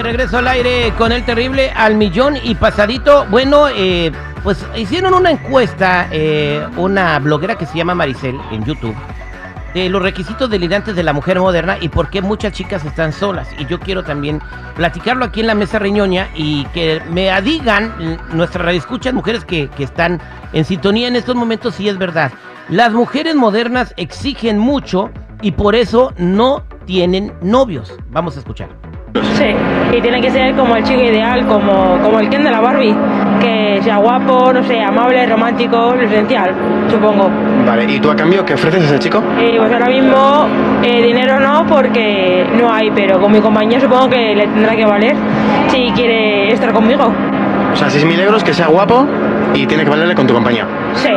De 0.00 0.04
regreso 0.04 0.38
al 0.38 0.48
aire 0.48 0.94
con 0.96 1.12
el 1.12 1.26
terrible 1.26 1.70
al 1.76 1.94
millón 1.94 2.34
y 2.42 2.54
pasadito. 2.54 3.26
Bueno, 3.26 3.68
eh, 3.68 4.10
pues 4.42 4.64
hicieron 4.74 5.12
una 5.12 5.30
encuesta, 5.30 6.08
eh, 6.10 6.66
una 6.78 7.18
bloguera 7.18 7.58
que 7.58 7.66
se 7.66 7.76
llama 7.76 7.94
Maricel 7.94 8.40
en 8.50 8.64
YouTube, 8.64 8.96
de 9.74 9.90
los 9.90 10.00
requisitos 10.00 10.48
delirantes 10.48 10.96
de 10.96 11.02
la 11.02 11.12
mujer 11.12 11.38
moderna 11.38 11.76
y 11.78 11.90
por 11.90 12.08
qué 12.08 12.22
muchas 12.22 12.54
chicas 12.54 12.82
están 12.86 13.12
solas. 13.12 13.46
Y 13.58 13.66
yo 13.66 13.78
quiero 13.78 14.02
también 14.02 14.40
platicarlo 14.74 15.26
aquí 15.26 15.40
en 15.40 15.48
la 15.48 15.54
mesa 15.54 15.78
reñoña 15.78 16.30
y 16.34 16.64
que 16.72 17.02
me 17.10 17.38
digan 17.42 17.92
nuestras 18.32 18.64
radioescuchas, 18.64 19.12
mujeres 19.12 19.44
que, 19.44 19.68
que 19.68 19.84
están 19.84 20.18
en 20.54 20.64
sintonía 20.64 21.08
en 21.08 21.16
estos 21.16 21.36
momentos, 21.36 21.74
si 21.74 21.90
es 21.90 21.98
verdad. 21.98 22.32
Las 22.70 22.90
mujeres 22.92 23.34
modernas 23.34 23.92
exigen 23.98 24.56
mucho 24.56 25.10
y 25.42 25.52
por 25.52 25.74
eso 25.74 26.14
no 26.16 26.64
tienen 26.86 27.34
novios. 27.42 27.92
Vamos 28.08 28.36
a 28.36 28.38
escuchar. 28.38 28.89
Y 29.92 30.00
tiene 30.00 30.20
que 30.20 30.30
ser 30.30 30.54
como 30.54 30.76
el 30.76 30.84
chico 30.84 31.00
ideal, 31.00 31.46
como, 31.46 31.98
como 32.02 32.20
el 32.20 32.28
Ken 32.28 32.44
de 32.44 32.50
la 32.50 32.60
Barbie, 32.60 32.94
que 33.40 33.80
sea 33.82 33.96
guapo, 33.96 34.52
no 34.52 34.62
sé, 34.64 34.80
amable, 34.82 35.26
romántico, 35.26 35.94
lo 35.94 36.02
esencial, 36.02 36.54
supongo. 36.90 37.30
Vale, 37.66 37.84
¿y 37.92 37.98
tú 38.00 38.10
a 38.10 38.16
cambio 38.16 38.44
qué 38.44 38.54
ofreces 38.54 38.82
a 38.82 38.86
ese 38.86 38.98
chico? 38.98 39.22
Y 39.40 39.58
pues 39.58 39.72
ahora 39.72 39.86
mismo 39.86 40.46
eh, 40.82 41.02
dinero 41.02 41.40
no, 41.40 41.66
porque 41.66 42.46
no 42.60 42.72
hay, 42.72 42.90
pero 42.92 43.20
con 43.20 43.32
mi 43.32 43.40
compañía 43.40 43.80
supongo 43.80 44.10
que 44.10 44.34
le 44.34 44.46
tendrá 44.46 44.76
que 44.76 44.84
valer 44.84 45.16
si 45.68 45.90
quiere 45.92 46.52
estar 46.52 46.72
conmigo. 46.72 47.12
O 47.72 47.76
sea, 47.76 47.88
6.000 47.88 48.18
euros, 48.20 48.42
que 48.44 48.52
sea 48.52 48.66
guapo 48.66 49.06
y 49.54 49.66
tiene 49.66 49.84
que 49.84 49.90
valerle 49.90 50.14
con 50.14 50.26
tu 50.26 50.34
compañía. 50.34 50.66
Sí. 50.94 51.10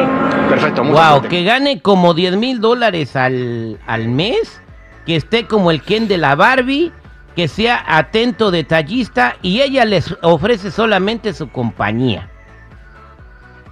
Perfecto, 0.49 0.83
mucha 0.83 1.01
Wow, 1.01 1.09
suerte. 1.19 1.27
que 1.29 1.43
gane 1.43 1.81
como 1.81 2.13
10 2.13 2.37
mil 2.37 2.59
dólares 2.61 3.15
al, 3.15 3.79
al 3.87 4.07
mes, 4.07 4.61
que 5.05 5.15
esté 5.15 5.45
como 5.45 5.71
el 5.71 5.81
Ken 5.81 6.07
de 6.07 6.17
la 6.17 6.35
Barbie, 6.35 6.91
que 7.35 7.47
sea 7.47 7.83
atento, 7.87 8.51
detallista 8.51 9.35
y 9.41 9.61
ella 9.61 9.85
les 9.85 10.15
ofrece 10.21 10.71
solamente 10.71 11.33
su 11.33 11.49
compañía. 11.49 12.29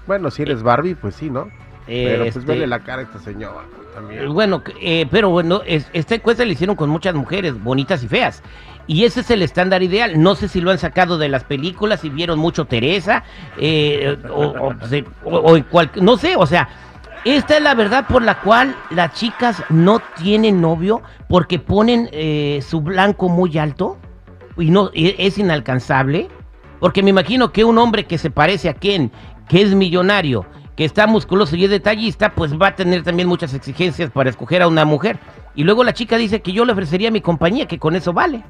Bueno, 0.08 0.32
si 0.32 0.42
eres 0.42 0.64
Barbie, 0.64 0.96
pues 0.96 1.16
sí, 1.16 1.30
¿no? 1.30 1.48
Pero 1.86 2.24
pues 2.24 2.36
Este, 2.38 2.52
vele 2.52 2.68
la 2.68 2.80
cara 2.80 3.02
a 3.02 3.04
esta 3.06 3.20
señora 3.20 3.62
pues, 3.76 3.94
también. 3.94 4.34
Bueno, 4.34 4.62
eh, 4.82 5.06
pero 5.12 5.30
bueno, 5.30 5.62
es- 5.66 5.90
esta 5.94 6.16
encuesta 6.16 6.46
la 6.46 6.52
hicieron 6.54 6.76
con 6.76 6.90
muchas 6.90 7.14
mujeres, 7.16 7.62
bonitas 7.62 8.04
y 8.04 8.08
feas. 8.08 8.42
Y 8.88 9.04
ese 9.06 9.22
es 9.22 9.30
el 9.32 9.42
estándar 9.42 9.84
ideal. 9.84 10.22
No 10.22 10.36
sé 10.36 10.48
si 10.48 10.60
lo 10.60 10.72
han 10.72 10.78
sacado 10.80 11.18
de 11.18 11.30
las 11.30 11.44
películas, 11.44 12.02
si 12.02 12.10
vieron 12.10 12.40
mucho 12.40 12.66
Teresa, 12.66 13.24
eh, 13.58 14.18
o, 14.30 14.48
o- 15.24 15.56
o- 15.56 15.64
cual- 15.70 15.92
no 16.02 16.18
sé, 16.18 16.36
o 16.36 16.46
sea, 16.46 16.68
esta 17.26 17.58
es 17.58 17.64
la 17.64 17.76
verdad 17.76 18.08
por 18.08 18.24
la 18.24 18.42
cual 18.42 18.76
las 18.90 19.14
chicas 19.14 19.64
no 19.70 20.00
tienen 20.18 20.62
novio 20.62 21.02
porque 21.28 21.60
ponen 21.60 22.10
eh, 22.12 22.64
su 22.68 22.82
blanco 22.82 23.30
muy 23.30 23.58
alto 23.58 23.98
y 24.58 24.72
no 24.72 24.90
es 24.94 25.38
inalcanzable. 25.38 26.30
Porque 26.80 27.04
me 27.04 27.12
imagino 27.12 27.52
que 27.52 27.64
un 27.64 27.78
hombre 27.78 28.06
que 28.06 28.18
se 28.18 28.32
parece 28.32 28.68
a 28.68 28.74
Ken, 28.74 29.12
que 29.48 29.62
es 29.62 29.76
millonario, 29.76 30.46
que 30.76 30.84
está 30.84 31.06
musculoso 31.06 31.56
y 31.56 31.66
es 31.66 31.70
detallista, 31.70 32.32
pues 32.32 32.60
va 32.60 32.70
a 32.70 32.76
tener 32.76 33.04
también 33.04 33.28
muchas 33.28 33.54
exigencias 33.54 34.10
para 34.10 34.32
escoger 34.32 34.64
a 34.64 34.68
una 34.68 34.84
mujer. 34.84 35.20
Y 35.54 35.64
luego 35.64 35.84
la 35.84 35.94
chica 35.94 36.18
dice 36.18 36.42
que 36.42 36.54
yo 36.54 36.66
le 36.66 36.74
ofrecería 36.74 37.12
mi 37.12 37.22
compañía, 37.22 37.68
que 37.68 37.78
con 37.78 37.96
eso 37.96 38.14
vale. 38.14 38.44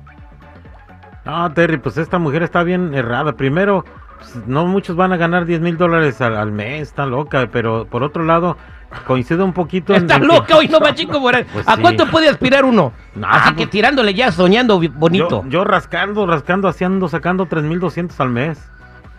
No, 1.25 1.51
Terry, 1.53 1.77
pues 1.77 1.97
esta 1.97 2.19
mujer 2.19 2.41
está 2.43 2.63
bien 2.63 2.93
errada. 2.93 3.33
Primero, 3.33 3.83
pues, 4.21 4.35
no 4.47 4.65
muchos 4.65 4.95
van 4.95 5.11
a 5.13 5.17
ganar 5.17 5.45
10 5.45 5.61
mil 5.61 5.77
dólares 5.77 6.19
al, 6.21 6.35
al 6.37 6.51
mes, 6.51 6.81
está 6.83 7.05
loca, 7.05 7.47
pero 7.51 7.85
por 7.85 8.03
otro 8.03 8.23
lado, 8.23 8.57
coincide 9.05 9.43
un 9.43 9.53
poquito 9.53 9.93
en- 9.93 10.03
Está 10.03 10.15
en 10.15 10.21
que- 10.21 10.27
loca 10.27 10.55
hoy, 10.57 10.67
no 10.67 10.79
machico 10.79 11.19
Morales. 11.19 11.47
Pues 11.51 11.67
¿A 11.67 11.75
sí. 11.75 11.81
cuánto 11.81 12.05
puede 12.07 12.29
aspirar 12.29 12.63
uno? 12.65 12.93
No, 13.15 13.27
Así 13.27 13.49
que 13.51 13.55
pues- 13.63 13.69
tirándole 13.71 14.13
ya, 14.13 14.31
soñando 14.31 14.79
bonito. 14.93 15.43
Yo, 15.45 15.49
yo 15.49 15.63
rascando, 15.63 16.25
rascando, 16.27 16.67
haciendo, 16.67 17.07
sacando 17.09 17.47
3.200 17.47 18.19
al 18.19 18.29
mes. 18.29 18.59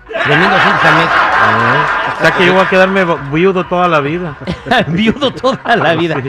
3,200 0.08 0.84
al 0.84 0.94
mes. 0.96 1.06
Eh, 1.06 1.08
o 2.18 2.22
sea 2.22 2.30
que 2.36 2.46
yo 2.46 2.52
voy 2.52 2.62
a 2.62 2.68
quedarme 2.68 3.04
viudo 3.32 3.64
toda 3.64 3.88
la 3.88 4.00
vida. 4.00 4.36
Viudo 4.88 5.30
toda 5.32 5.76
la 5.76 5.94
vida. 5.96 6.16
Sí. 6.22 6.28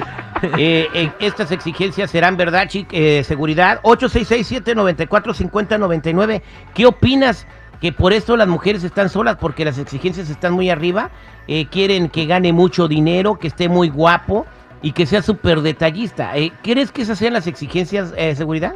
Eh, 0.57 0.87
eh, 0.93 1.11
estas 1.19 1.51
exigencias 1.51 2.09
serán 2.11 2.35
verdad, 2.37 2.67
chic, 2.67 2.87
eh, 2.91 3.23
seguridad. 3.23 3.79
866-794-5099. 3.83 6.41
¿Qué 6.73 6.85
opinas? 6.85 7.45
Que 7.83 7.91
por 7.91 8.13
esto 8.13 8.37
las 8.37 8.47
mujeres 8.47 8.85
están 8.85 9.09
solas 9.09 9.35
porque 9.35 9.65
las 9.65 9.77
exigencias 9.77 10.29
están 10.29 10.53
muy 10.53 10.69
arriba. 10.69 11.09
Eh, 11.49 11.67
quieren 11.67 12.07
que 12.07 12.25
gane 12.25 12.53
mucho 12.53 12.87
dinero, 12.87 13.37
que 13.37 13.49
esté 13.49 13.67
muy 13.67 13.89
guapo 13.89 14.45
y 14.81 14.93
que 14.93 15.05
sea 15.05 15.21
súper 15.21 15.59
detallista. 15.59 16.31
Eh, 16.37 16.53
¿Crees 16.63 16.93
que 16.93 17.01
esas 17.01 17.19
sean 17.19 17.33
las 17.33 17.45
exigencias 17.45 18.13
de 18.13 18.33
seguridad? 18.37 18.75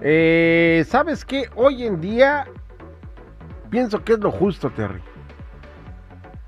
Eh, 0.00 0.82
¿Sabes 0.88 1.26
qué? 1.26 1.50
Hoy 1.56 1.84
en 1.84 2.00
día 2.00 2.46
pienso 3.68 4.02
que 4.02 4.14
es 4.14 4.18
lo 4.20 4.30
justo, 4.30 4.70
Terry. 4.70 5.02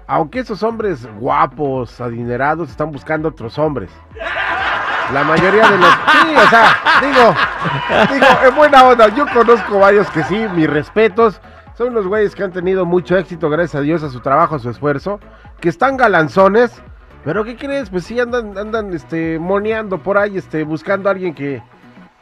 Aunque 0.06 0.38
esos 0.38 0.62
hombres 0.62 1.06
guapos, 1.18 2.00
adinerados, 2.00 2.70
están 2.70 2.92
buscando 2.92 3.28
otros 3.28 3.58
hombres. 3.58 3.90
La 5.12 5.22
mayoría 5.22 5.68
de 5.68 5.76
los... 5.76 5.90
Sí, 6.22 6.34
o 6.34 6.48
sea, 6.48 6.76
digo, 7.02 7.34
digo, 8.14 8.26
en 8.48 8.54
buena 8.54 8.84
onda, 8.84 9.08
yo 9.08 9.26
conozco 9.34 9.80
varios 9.80 10.08
que 10.10 10.22
sí, 10.24 10.46
mis 10.54 10.68
respetos. 10.68 11.40
Son 11.80 11.92
unos 11.92 12.06
güeyes 12.06 12.34
que 12.34 12.42
han 12.42 12.52
tenido 12.52 12.84
mucho 12.84 13.16
éxito, 13.16 13.48
gracias 13.48 13.76
a 13.76 13.80
Dios, 13.80 14.02
a 14.02 14.10
su 14.10 14.20
trabajo, 14.20 14.54
a 14.54 14.58
su 14.58 14.68
esfuerzo. 14.68 15.18
Que 15.60 15.70
están 15.70 15.96
galanzones. 15.96 16.78
Pero 17.24 17.42
¿qué 17.42 17.56
crees? 17.56 17.88
Pues 17.88 18.04
sí, 18.04 18.20
andan, 18.20 18.58
andan, 18.58 18.92
este, 18.92 19.38
moneando 19.38 19.96
por 19.96 20.18
ahí, 20.18 20.36
este, 20.36 20.62
buscando 20.62 21.08
a 21.08 21.12
alguien 21.12 21.32
que, 21.32 21.62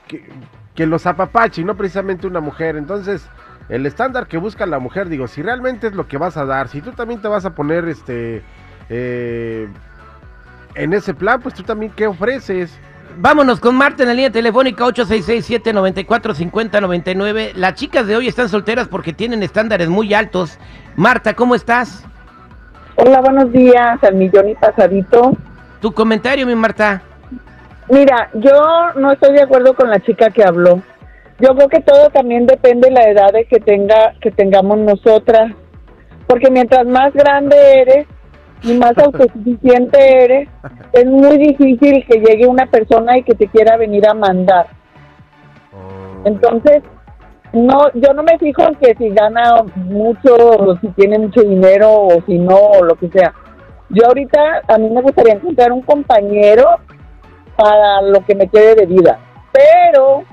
que, 0.07 0.31
que 0.77 0.87
los 0.87 1.07
apapache 1.07 1.63
y 1.63 1.65
no 1.65 1.77
precisamente 1.77 2.29
una 2.29 2.39
mujer. 2.39 2.77
Entonces, 2.77 3.29
el 3.69 3.85
estándar 3.85 4.29
que 4.29 4.39
busca 4.39 4.65
la 4.65 4.79
mujer, 4.79 5.09
digo, 5.09 5.27
si 5.27 5.43
realmente 5.43 5.89
es 5.89 5.95
lo 5.97 6.07
que 6.07 6.19
vas 6.19 6.37
a 6.37 6.45
dar, 6.45 6.69
si 6.69 6.81
tú 6.81 6.93
también 6.93 7.21
te 7.21 7.27
vas 7.27 7.45
a 7.45 7.57
poner 7.57 7.89
este 7.89 8.45
eh, 8.89 9.67
en 10.77 10.93
ese 10.93 11.15
plan, 11.15 11.41
pues 11.41 11.57
tú 11.57 11.65
también 11.65 11.91
qué 11.97 12.07
ofreces. 12.07 12.79
Vámonos 13.17 13.59
con 13.59 13.75
Marta 13.75 14.03
en 14.03 14.09
la 14.09 14.15
línea 14.15 14.31
telefónica 14.31 14.85
866-794-5099. 14.85 17.53
Las 17.55 17.75
chicas 17.75 18.07
de 18.07 18.17
hoy 18.17 18.29
están 18.29 18.49
solteras 18.49 18.89
porque 18.89 19.13
tienen 19.13 19.43
estándares 19.43 19.89
muy 19.89 20.15
altos. 20.15 20.59
Marta, 20.97 21.35
¿cómo 21.35 21.55
estás? 21.55 22.05
Hola, 22.97 23.21
buenos 23.21 23.53
días, 23.53 24.03
al 24.03 24.15
millón 24.15 24.49
y 24.51 24.55
pasadito. 24.55 25.37
Tu 25.81 25.93
comentario, 25.93 26.47
mi 26.47 26.55
Marta. 26.55 27.03
Mira, 27.89 28.31
yo 28.35 28.53
no 28.97 29.13
estoy 29.13 29.35
de 29.35 29.43
acuerdo 29.43 29.75
con 29.75 29.89
la 29.89 30.01
chica 30.01 30.31
que 30.31 30.45
habló. 30.45 30.83
Yo 31.41 31.55
creo 31.55 31.69
que 31.69 31.81
todo 31.81 32.11
también 32.11 32.47
depende 32.47 32.89
de 32.89 32.95
la 32.95 33.09
edad 33.09 33.33
de 33.33 33.47
que 33.47 33.61
tenga 33.61 34.13
que 34.21 34.31
tengamos 34.31 34.79
nosotras, 34.79 35.53
porque 36.27 36.51
mientras 36.51 36.87
más 36.87 37.15
grande 37.15 37.57
eres 37.81 38.07
y 38.63 38.75
más 38.75 38.97
autosuficiente 38.99 40.25
eres, 40.25 40.49
es 40.93 41.07
muy 41.07 41.39
difícil 41.39 42.05
que 42.07 42.19
llegue 42.21 42.47
una 42.47 42.67
persona 42.67 43.17
y 43.19 43.23
que 43.23 43.35
te 43.35 43.47
quiera 43.49 43.77
venir 43.77 44.09
a 44.09 44.15
mandar. 44.15 44.67
Entonces, 46.25 46.83
no, 47.53 47.91
yo 47.95 48.13
no 48.13 48.23
me 48.23 48.39
fijo 48.39 48.63
en 48.63 48.75
que 48.77 48.95
si 48.97 49.11
gana 49.11 49.63
mucho, 49.77 50.35
o 50.37 50.79
si 50.81 50.89
tiene 50.89 51.19
mucho 51.19 51.43
dinero, 51.43 51.91
o 51.93 52.23
si 52.27 52.39
no, 52.39 52.57
o 52.57 52.85
lo 52.85 52.95
que 52.97 53.09
sea. 53.09 53.33
Yo 53.91 54.07
ahorita, 54.07 54.63
a 54.69 54.77
mí 54.79 54.91
me 54.91 55.01
gustaría 55.01 55.35
encontrar 55.35 55.73
un 55.73 55.81
compañero 55.83 56.65
para 57.57 58.03
lo 58.03 58.25
que 58.27 58.35
me 58.35 58.49
quede 58.49 58.75
de 58.75 58.87
vida. 58.87 59.19
Pero 59.53 60.25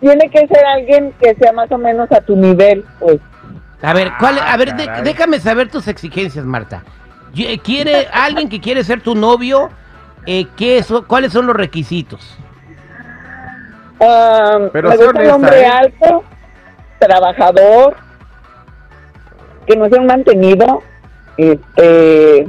tiene 0.00 0.28
que 0.28 0.46
ser 0.46 0.64
alguien 0.66 1.14
que 1.20 1.34
sea 1.36 1.52
más 1.52 1.70
o 1.72 1.78
menos 1.78 2.10
a 2.12 2.20
tu 2.20 2.36
nivel, 2.36 2.84
pues. 2.98 3.18
A 3.80 3.94
ver, 3.94 4.12
¿cuál, 4.20 4.38
a 4.38 4.56
ver, 4.56 4.74
de- 4.76 4.84
caray. 4.84 5.02
déjame 5.02 5.40
saber 5.40 5.70
tus 5.70 5.88
exigencias, 5.88 6.44
Marta. 6.44 6.82
¿Quiere 7.32 8.08
alguien 8.12 8.48
que 8.48 8.60
quiere 8.60 8.84
ser 8.84 9.00
tu 9.00 9.14
novio? 9.14 9.70
Eh, 10.26 10.46
¿qué 10.56 10.82
so- 10.82 11.06
¿Cuáles 11.06 11.32
son 11.32 11.46
los 11.46 11.56
requisitos? 11.56 12.36
Ah, 14.00 14.58
Pero 14.72 14.88
me 14.90 14.96
gusta 14.96 15.20
un 15.20 15.30
hombre 15.30 15.60
¿eh? 15.62 15.66
alto, 15.66 16.24
trabajador, 16.98 17.96
que 19.66 19.76
no 19.76 19.88
sea 19.88 20.00
un 20.00 20.06
mantenido, 20.06 20.82
este, 21.36 22.48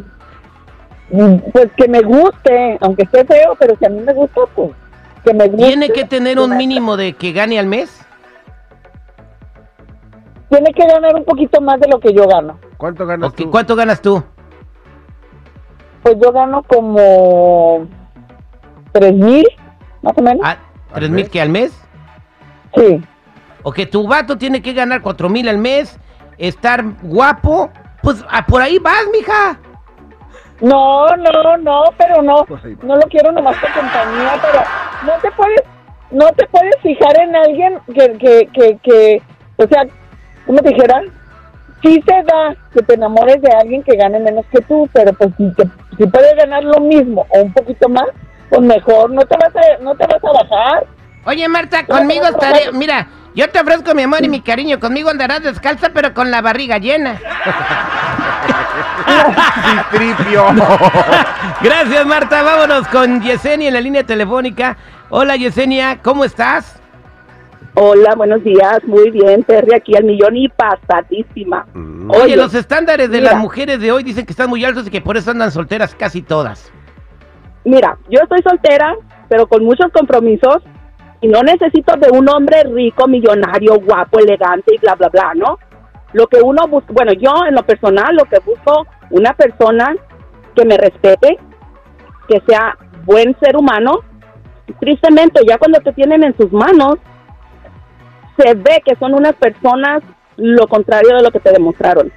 pues 1.54 1.70
que 1.78 1.88
me 1.88 2.02
guste, 2.02 2.78
aunque 2.82 3.04
esté 3.04 3.24
feo, 3.26 3.56
pero 3.60 3.76
si 3.78 3.86
a 3.86 3.90
mí 3.90 4.02
me 4.02 4.14
gusta, 4.14 4.42
pues 4.56 4.72
que 5.24 5.34
me 5.34 5.48
guste. 5.48 5.66
¿Tiene 5.68 5.90
que 5.90 6.06
tener 6.06 6.40
un 6.40 6.58
mínimo 6.58 6.98
de 6.98 7.14
que 7.14 7.32
gane 7.32 7.60
al 7.60 7.68
mes? 7.68 8.02
Tiene 10.50 10.72
que 10.74 10.86
ganar 10.86 11.16
un 11.16 11.24
poquito 11.24 11.62
más 11.62 11.80
de 11.80 11.88
lo 11.88 12.00
que 12.00 12.14
yo 12.14 12.28
gano. 12.28 12.60
¿Cuánto 12.78 13.06
ganas 13.06 13.34
tú? 13.34 13.50
¿Cuánto 13.50 13.76
ganas 13.76 14.02
tú? 14.02 14.24
Pues 16.04 16.18
yo 16.22 16.32
gano 16.32 16.62
como 16.64 17.88
tres 18.92 19.14
mil, 19.14 19.46
más 20.02 20.14
o 20.18 20.22
menos. 20.22 20.42
Ah, 20.44 20.58
¿Tres 20.94 21.10
¿Al 21.10 21.12
mil 21.12 21.30
que 21.30 21.42
al 21.42 21.50
mes? 21.50 21.72
Sí. 22.76 23.02
O 23.64 23.72
que 23.72 23.86
tu 23.86 24.08
vato 24.08 24.38
tiene 24.38 24.62
que 24.62 24.74
ganar 24.74 25.02
cuatro 25.02 25.30
mil 25.30 25.48
al 25.48 25.58
mes, 25.58 25.98
estar 26.38 26.84
guapo. 27.02 27.72
Pues 28.02 28.24
ah, 28.30 28.46
por 28.46 28.62
ahí 28.62 28.78
vas, 28.80 29.06
mija. 29.14 29.58
No, 30.60 31.08
no, 31.18 31.58
no, 31.58 31.84
pero 31.98 32.22
no, 32.22 32.46
no 32.84 32.96
lo 32.96 33.02
quiero 33.10 33.32
nomás 33.32 33.58
por 33.58 33.72
compañía, 33.74 34.34
pero 34.42 34.64
no 35.06 35.20
te 35.22 35.32
puedes, 35.32 35.64
no 36.12 36.28
te 36.34 36.48
puedes 36.48 36.76
fijar 36.82 37.20
en 37.22 37.36
alguien 37.36 37.80
que, 37.94 38.14
que, 38.18 38.50
que, 38.54 38.78
que 38.84 39.22
o 39.58 39.68
sea, 39.68 39.84
¿cómo 40.46 40.60
te 40.60 40.70
dijera? 40.70 41.02
Sí 41.84 42.02
se 42.08 42.24
da 42.24 42.56
que 42.74 42.82
te 42.82 42.94
enamores 42.94 43.42
de 43.42 43.52
alguien 43.52 43.84
que 43.84 43.96
gane 43.98 44.20
menos 44.20 44.46
que 44.52 44.62
tú, 44.62 44.90
pero 44.94 45.14
pues 45.14 45.32
si, 45.38 45.52
te, 45.54 45.64
si 45.98 46.08
puedes 46.08 46.36
ganar 46.38 46.64
lo 46.64 46.80
mismo 46.80 47.28
o 47.30 47.42
un 47.42 47.54
poquito 47.54 47.90
más, 47.90 48.06
pues 48.50 48.62
mejor, 48.62 49.12
no 49.12 49.22
te 49.26 49.36
vas 49.36 49.54
a, 49.56 49.84
no 49.84 49.94
te 49.96 50.08
vas 50.08 50.24
a 50.24 50.44
bajar. 50.44 50.88
Oye, 51.26 51.48
Marta, 51.48 51.86
conmigo 51.86 52.26
estaré. 52.26 52.72
Mira, 52.72 53.08
yo 53.36 53.50
te 53.50 53.60
ofrezco 53.60 53.94
mi 53.96 54.04
amor 54.04 54.24
y 54.24 54.30
mi 54.30 54.42
cariño. 54.42 54.80
Conmigo 54.80 55.10
andarás 55.10 55.44
descalza, 55.44 55.90
pero 55.94 56.14
con 56.14 56.32
la 56.32 56.42
barriga 56.42 56.78
llena. 56.78 57.20
Citripio. 59.92 60.46
Gracias, 61.62 62.06
Marta. 62.06 62.44
Vámonos 62.44 62.88
con 62.90 63.22
Yesenia 63.22 63.70
en 63.70 63.74
la 63.74 63.82
línea 63.82 64.04
telefónica. 64.04 64.78
Hola, 65.10 65.36
Yesenia, 65.36 66.00
¿cómo 66.02 66.26
estás? 66.26 66.83
Hola, 67.76 68.14
buenos 68.16 68.44
días. 68.44 68.84
Muy 68.86 69.10
bien, 69.10 69.44
Terry, 69.44 69.74
aquí 69.76 69.96
al 69.96 70.04
millón 70.04 70.38
y 70.38 70.48
pasadísima. 70.50 71.66
Mm. 71.74 72.12
Oye, 72.12 72.22
Oye, 72.24 72.36
los 72.36 72.54
estándares 72.54 73.10
de 73.10 73.18
mira. 73.18 73.32
las 73.32 73.42
mujeres 73.42 73.80
de 73.80 73.92
hoy 73.92 74.04
dicen 74.04 74.26
que 74.26 74.32
están 74.34 74.50
muy 74.50 74.64
altos 74.64 74.88
y 74.88 74.92
que 74.92 75.02
por 75.02 75.18
eso 75.18 75.32
andan 75.32 75.52
solteras 75.52 75.96
casi 75.96 76.22
todas. 76.22 76.72
Mira, 77.66 77.98
yo 78.10 78.20
estoy 78.22 78.42
soltera, 78.44 78.96
pero 79.28 79.48
con 79.48 79.64
muchos 79.64 79.88
compromisos 79.92 80.58
y 81.22 81.28
no 81.28 81.42
necesito 81.42 81.96
de 81.98 82.12
un 82.12 82.30
hombre 82.30 82.64
rico, 82.64 83.08
millonario, 83.08 83.80
guapo, 83.80 84.20
elegante 84.20 84.76
y 84.76 84.78
bla, 84.78 84.96
bla, 84.96 85.10
bla, 85.10 85.32
¿no? 85.36 85.58
Lo 86.12 86.28
que 86.28 86.42
uno 86.42 86.68
busca, 86.68 86.94
bueno, 86.94 87.14
yo 87.14 87.32
en 87.48 87.56
lo 87.56 87.64
personal 87.64 88.16
lo 88.16 88.26
que 88.26 88.38
busco, 88.46 88.86
una 89.10 89.34
persona 89.34 89.96
que 90.56 90.66
me 90.66 90.78
respete, 90.78 91.40
que 92.28 92.40
sea 92.48 92.78
buen 93.06 93.36
ser 93.42 93.58
humano. 93.58 94.02
Tristemente, 94.80 95.42
ya 95.48 95.58
cuando 95.58 95.80
te 95.80 95.94
tienen 95.94 96.24
en 96.24 96.38
sus 96.38 96.52
manos, 96.52 96.98
se 98.38 98.54
ve 98.56 98.82
que 98.86 98.96
son 98.96 99.14
unas 99.14 99.36
personas 99.36 100.02
lo 100.38 100.68
contrario 100.68 101.16
de 101.16 101.22
lo 101.24 101.32
que 101.32 101.40
te 101.40 101.52
demostraron. 101.52 102.12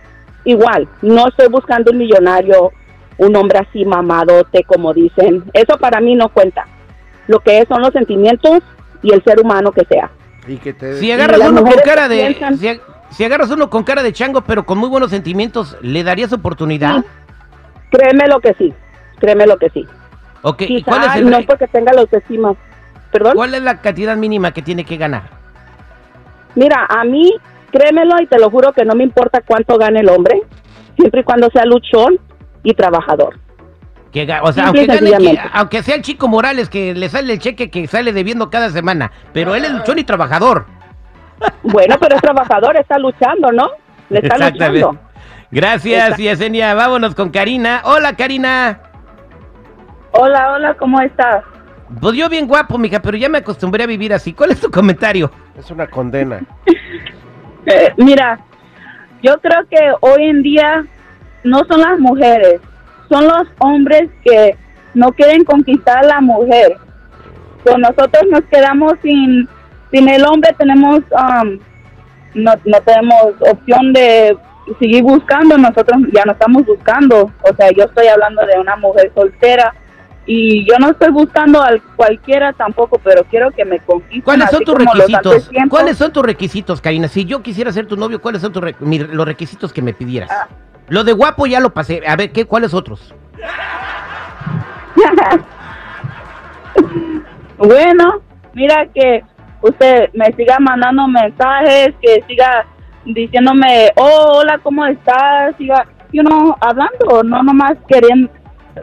Igual, 0.44 0.88
no 1.02 1.28
estoy 1.28 1.48
buscando 1.48 1.90
un 1.92 1.98
millonario, 1.98 2.70
un 3.18 3.34
hombre 3.36 3.58
así 3.58 3.84
mamadote, 3.84 4.64
como 4.64 4.94
dicen. 4.94 5.44
Eso 5.52 5.76
para 5.78 6.00
mí 6.00 6.14
no 6.14 6.28
cuenta. 6.28 6.66
Lo 7.26 7.40
que 7.40 7.58
es 7.58 7.68
son 7.68 7.82
los 7.82 7.90
sentimientos 7.92 8.60
y 9.02 9.12
el 9.12 9.22
ser 9.24 9.40
humano 9.40 9.72
que 9.72 9.84
sea. 9.86 10.10
Y 10.46 10.58
que 10.58 10.72
te... 10.72 10.94
Si 10.94 11.10
agarras 11.10 11.40
uno 11.40 11.62
con 11.64 11.72
cara 11.84 12.08
de. 12.08 12.16
piensan- 12.28 12.56
Si, 12.56 12.80
si 13.10 13.24
agarras 13.24 13.50
uno 13.50 13.68
con 13.68 13.82
cara 13.82 14.02
de 14.02 14.12
chango, 14.12 14.42
pero 14.42 14.64
con 14.64 14.78
muy 14.78 14.88
buenos 14.88 15.10
sentimientos, 15.10 15.76
¿le 15.82 16.04
darías 16.04 16.32
oportunidad? 16.32 17.04
Créeme 17.90 18.26
lo 18.28 18.40
que 18.40 18.54
sí, 18.54 18.72
créeme 19.18 19.46
lo 19.46 19.56
que 19.58 19.70
sí. 19.70 19.84
Ok, 20.42 20.62
¿y 20.62 20.66
Quizá 20.66 20.90
¿cuál 20.90 21.04
es, 21.04 21.16
el 21.16 21.30
no 21.30 21.40
porque 21.46 21.66
tenga 21.66 21.92
la 21.92 22.02
autoestima. 22.02 22.54
¿Perdón? 23.10 23.32
¿Cuál 23.34 23.54
es 23.54 23.62
la 23.62 23.80
cantidad 23.80 24.16
mínima 24.16 24.52
que 24.52 24.62
tiene 24.62 24.84
que 24.84 24.96
ganar? 24.96 25.30
Mira, 26.56 26.86
a 26.88 27.04
mí, 27.04 27.32
créemelo 27.70 28.16
y 28.20 28.26
te 28.26 28.38
lo 28.38 28.50
juro 28.50 28.72
que 28.72 28.84
no 28.84 28.94
me 28.96 29.04
importa 29.04 29.40
cuánto 29.46 29.78
gane 29.78 30.00
el 30.00 30.08
hombre, 30.08 30.42
siempre 30.96 31.20
y 31.20 31.24
cuando 31.24 31.48
sea 31.50 31.64
luchón 31.64 32.18
y 32.64 32.74
trabajador. 32.74 33.38
Que 34.10 34.26
o 34.42 34.52
sea, 34.52 34.68
aunque, 34.68 34.86
gane, 34.86 35.38
aunque 35.52 35.82
sea 35.82 35.94
el 35.94 36.02
chico 36.02 36.26
Morales 36.26 36.68
que 36.70 36.94
le 36.94 37.08
sale 37.08 37.34
el 37.34 37.38
cheque 37.38 37.70
que 37.70 37.86
sale 37.86 38.12
debiendo 38.12 38.50
cada 38.50 38.70
semana, 38.70 39.12
pero 39.32 39.54
él 39.54 39.64
es 39.64 39.70
luchón 39.70 39.98
y 39.98 40.04
trabajador. 40.04 40.66
Bueno, 41.62 41.96
pero 42.00 42.16
es 42.16 42.22
trabajador, 42.22 42.76
está 42.76 42.98
luchando, 42.98 43.52
¿no? 43.52 43.68
Le 44.08 44.20
está 44.20 44.36
Exactamente. 44.36 44.80
luchando. 44.80 45.06
Gracias. 45.50 46.16
Yesenia. 46.16 46.74
Vámonos 46.74 47.14
con 47.14 47.30
Karina. 47.30 47.82
Hola, 47.84 48.16
Karina. 48.16 48.80
Hola, 50.12 50.52
hola, 50.52 50.74
¿cómo 50.74 51.00
estás? 51.00 51.44
Pues 52.00 52.16
yo 52.16 52.28
bien 52.28 52.46
guapo, 52.46 52.78
mija, 52.78 53.00
pero 53.00 53.16
ya 53.16 53.28
me 53.28 53.38
acostumbré 53.38 53.84
a 53.84 53.86
vivir 53.86 54.12
así. 54.12 54.32
¿Cuál 54.32 54.52
es 54.52 54.60
tu 54.60 54.70
comentario? 54.70 55.30
Es 55.58 55.70
una 55.70 55.86
condena. 55.86 56.40
Eh, 57.68 57.92
mira, 57.96 58.38
yo 59.24 59.40
creo 59.40 59.66
que 59.68 59.76
hoy 60.00 60.22
en 60.22 60.40
día 60.40 60.86
no 61.42 61.64
son 61.64 61.80
las 61.80 61.98
mujeres, 61.98 62.60
son 63.08 63.24
los 63.24 63.48
hombres 63.58 64.08
que 64.24 64.56
no 64.94 65.10
quieren 65.10 65.42
conquistar 65.42 66.04
a 66.04 66.06
la 66.06 66.20
mujer. 66.20 66.76
So, 67.64 67.76
nosotros 67.76 68.22
nos 68.30 68.42
quedamos 68.42 68.92
sin, 69.02 69.48
sin 69.90 70.08
el 70.08 70.24
hombre, 70.24 70.54
tenemos, 70.56 71.00
um, 71.10 71.58
no, 72.34 72.52
no 72.64 72.80
tenemos 72.82 73.34
opción 73.40 73.92
de 73.92 74.38
seguir 74.78 75.02
buscando, 75.02 75.58
nosotros 75.58 76.02
ya 76.12 76.24
no 76.24 76.32
estamos 76.32 76.64
buscando. 76.66 77.32
O 77.42 77.56
sea, 77.56 77.72
yo 77.72 77.82
estoy 77.82 78.06
hablando 78.06 78.46
de 78.46 78.60
una 78.60 78.76
mujer 78.76 79.10
soltera. 79.12 79.74
Y 80.28 80.68
yo 80.68 80.76
no 80.80 80.90
estoy 80.90 81.10
buscando 81.10 81.62
a 81.62 81.70
cualquiera 81.94 82.52
tampoco, 82.52 82.98
pero 82.98 83.22
quiero 83.24 83.52
que 83.52 83.64
me 83.64 83.78
conquisten. 83.78 84.22
¿Cuáles 84.22 84.50
son 84.50 84.64
tus 84.64 84.74
requisitos? 84.74 85.50
¿Cuáles 85.70 85.96
son 85.96 86.12
tus 86.12 86.24
requisitos, 86.24 86.80
Karina? 86.80 87.06
Si 87.06 87.24
yo 87.24 87.42
quisiera 87.42 87.70
ser 87.70 87.86
tu 87.86 87.96
novio, 87.96 88.20
¿cuáles 88.20 88.42
son 88.42 88.52
tus 88.52 88.62
re- 88.62 88.74
los 88.80 89.24
requisitos 89.26 89.72
que 89.72 89.82
me 89.82 89.94
pidieras? 89.94 90.30
Ah. 90.32 90.48
Lo 90.88 91.04
de 91.04 91.12
guapo 91.12 91.46
ya 91.46 91.60
lo 91.60 91.70
pasé. 91.70 92.02
A 92.06 92.16
ver, 92.16 92.32
¿qué, 92.32 92.44
¿cuáles 92.44 92.74
otros? 92.74 93.14
bueno, 97.58 98.20
mira 98.54 98.86
que 98.94 99.22
usted 99.62 100.10
me 100.14 100.26
siga 100.32 100.58
mandando 100.58 101.06
mensajes, 101.08 101.94
que 102.00 102.22
siga 102.26 102.66
diciéndome, 103.04 103.90
oh, 103.96 104.38
hola, 104.38 104.58
¿cómo 104.62 104.84
estás? 104.86 105.54
Siga, 105.56 105.86
you 106.12 106.22
know, 106.22 106.54
hablando, 106.60 107.22
no 107.24 107.42
nomás 107.42 107.74
queriendo 107.88 108.30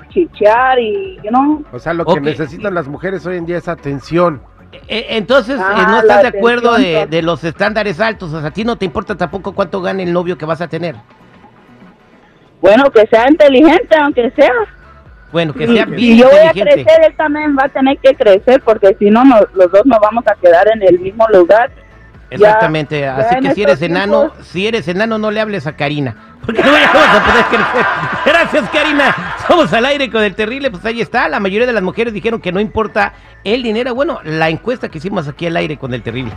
chichear 0.09 0.79
y, 0.79 1.17
you 1.23 1.29
know, 1.29 1.63
O 1.71 1.79
sea, 1.79 1.93
lo 1.93 2.05
que 2.05 2.19
necesitan 2.21 2.73
las 2.73 2.87
mujeres 2.87 3.25
hoy 3.25 3.37
en 3.37 3.45
día 3.45 3.57
es 3.57 3.67
atención. 3.67 4.41
Eh, 4.87 5.05
entonces, 5.09 5.59
eh, 5.59 5.63
Ah, 5.63 5.87
¿no 5.89 5.99
estás 5.99 6.23
de 6.23 6.27
acuerdo 6.29 6.73
de, 6.75 7.21
los 7.21 7.43
estándares 7.43 7.99
altos? 7.99 8.33
O 8.33 8.39
sea, 8.39 8.49
a 8.49 8.51
ti 8.51 8.63
no 8.63 8.75
te 8.77 8.85
importa 8.85 9.15
tampoco 9.15 9.53
cuánto 9.53 9.81
gane 9.81 10.03
el 10.03 10.11
novio 10.13 10.37
que 10.37 10.45
vas 10.45 10.61
a 10.61 10.67
tener. 10.67 10.95
bueno, 12.61 12.89
que 12.91 13.05
sea 13.07 13.29
inteligente, 13.29 13.95
aunque 14.01 14.31
sea. 14.31 14.51
Bueno, 15.31 15.51
que 15.53 15.65
Y, 15.65 15.75
sea 15.75 15.85
y 15.87 15.91
bien 15.91 16.17
yo 16.19 16.29
voy 16.29 16.39
a 16.39 16.51
crecer, 16.51 17.03
él 17.07 17.15
también 17.17 17.55
va 17.57 17.65
a 17.65 17.69
tener 17.69 17.97
que 17.97 18.15
crecer, 18.15 18.61
porque 18.63 18.95
si 18.99 19.09
no, 19.09 19.23
nos- 19.25 19.51
los 19.53 19.71
dos 19.71 19.85
nos 19.85 19.99
vamos 19.99 20.23
a 20.27 20.35
quedar 20.35 20.67
en 20.73 20.81
el 20.83 20.99
mismo 20.99 21.25
lugar. 21.33 21.71
Exactamente, 22.29 22.99
ya 23.01 23.15
así 23.17 23.35
que 23.41 23.53
si 23.53 23.61
eres 23.63 23.81
enano, 23.81 24.31
si 24.41 24.67
eres 24.67 24.87
enano 24.87 25.17
no 25.19 25.29
le 25.29 25.39
hables 25.39 25.67
a 25.67 25.75
Karina, 25.75 26.15
porque 26.43 26.63
no 26.63 26.71
vamos 26.71 27.07
a 27.15 27.25
poder 27.25 27.45
crecer. 27.45 27.85
Gracias 28.25 28.69
Karina, 28.71 29.32
somos 29.47 29.71
al 29.73 29.85
aire 29.85 30.09
con 30.09 30.23
el 30.23 30.35
terrible, 30.35 30.71
pues 30.71 30.85
ahí 30.85 31.01
está, 31.01 31.27
la 31.27 31.39
mayoría 31.39 31.67
de 31.67 31.73
las 31.73 31.83
mujeres 31.83 32.13
dijeron 32.13 32.39
que 32.39 32.51
no 32.51 32.59
importa 32.59 33.13
el 33.43 33.63
dinero, 33.63 33.93
bueno, 33.93 34.19
la 34.23 34.49
encuesta 34.49 34.89
que 34.89 34.97
hicimos 34.97 35.27
aquí 35.27 35.45
al 35.45 35.57
aire 35.57 35.77
con 35.77 35.93
el 35.93 36.01
terrible. 36.01 36.33